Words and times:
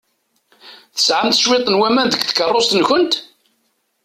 Tesɛamt 0.95 1.39
cwiṭ 1.43 1.67
n 1.69 1.79
waman 1.79 2.07
deg 2.09 2.21
tkeṛṛust-nkent? 2.23 3.13